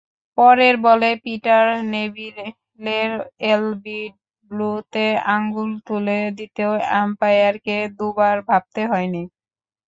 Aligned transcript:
পরের 0.37 0.75
বলে 0.85 1.09
পিটার 1.23 1.63
নেভিলের 1.91 3.11
এলবিডব্লুতে 3.51 5.05
আঙুল 5.33 5.71
তুলে 5.87 6.17
দিতেও 6.37 6.71
আম্পায়ারকে 7.01 7.77
দুবার 7.97 8.37
ভাবতে 8.49 8.81
হয়নি। 8.91 9.23